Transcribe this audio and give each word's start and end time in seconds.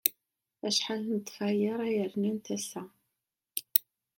Acḥal 0.67 1.01
n 1.13 1.17
tefyar 1.19 1.79
ay 1.87 1.95
rnant 2.11 2.47
ass-a? 2.55 2.83